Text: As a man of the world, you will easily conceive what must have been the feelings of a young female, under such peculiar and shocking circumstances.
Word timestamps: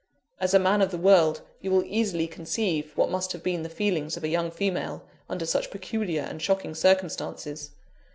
As 0.39 0.55
a 0.55 0.57
man 0.57 0.81
of 0.81 0.89
the 0.89 0.97
world, 0.97 1.43
you 1.59 1.69
will 1.69 1.83
easily 1.85 2.25
conceive 2.27 2.91
what 2.97 3.11
must 3.11 3.33
have 3.33 3.43
been 3.43 3.61
the 3.61 3.69
feelings 3.69 4.17
of 4.17 4.23
a 4.23 4.29
young 4.29 4.49
female, 4.49 5.03
under 5.29 5.45
such 5.45 5.69
peculiar 5.69 6.21
and 6.23 6.41
shocking 6.41 6.73
circumstances. 6.73 7.69